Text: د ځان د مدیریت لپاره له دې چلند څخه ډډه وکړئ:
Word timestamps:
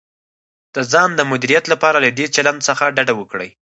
د 0.75 0.77
ځان 0.91 1.09
د 1.15 1.21
مدیریت 1.31 1.65
لپاره 1.73 1.97
له 2.05 2.09
دې 2.17 2.25
چلند 2.35 2.59
څخه 2.67 2.83
ډډه 2.95 3.13
وکړئ: 3.17 3.49